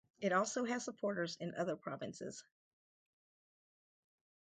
[0.19, 2.43] It also has supporters in other provinces.